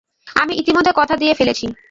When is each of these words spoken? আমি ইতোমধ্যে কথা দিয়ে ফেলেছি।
আমি 0.35 0.53
ইতোমধ্যে 0.55 0.91
কথা 0.95 1.15
দিয়ে 1.17 1.33
ফেলেছি। 1.33 1.65